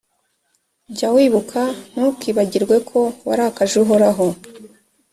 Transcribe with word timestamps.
jya 0.95 1.09
wibuka, 1.15 1.61
ntukibagirwe 1.93 2.75
ko 2.89 2.99
warakaje 3.27 3.75
uhoraho 3.83 4.27